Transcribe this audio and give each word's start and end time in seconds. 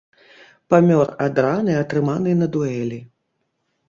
Памёр 0.73 1.07
ад 1.25 1.35
раны 1.45 1.75
атрыманай 1.81 2.35
на 2.39 2.47
дуэлі. 2.57 2.99